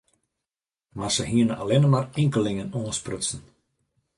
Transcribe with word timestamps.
Mar 1.01 1.11
se 1.17 1.25
hiene 1.31 1.53
allinne 1.65 1.91
mar 1.93 2.07
inkelingen 2.23 2.73
oansprutsen. 2.81 3.41